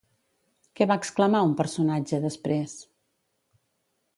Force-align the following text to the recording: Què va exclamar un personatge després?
Què 0.79 0.87
va 0.91 0.95
exclamar 1.01 1.41
un 1.49 1.53
personatge 1.59 2.21
després? 2.25 2.75